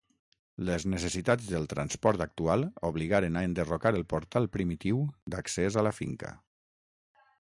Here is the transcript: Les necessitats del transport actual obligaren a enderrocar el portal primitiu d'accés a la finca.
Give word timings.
Les 0.67 0.85
necessitats 0.93 1.49
del 1.49 1.67
transport 1.73 2.23
actual 2.25 2.65
obligaren 2.89 3.37
a 3.37 3.43
enderrocar 3.49 3.91
el 3.99 4.07
portal 4.15 4.49
primitiu 4.57 5.07
d'accés 5.35 5.79
a 5.83 5.89
la 5.91 5.97
finca. 5.99 6.33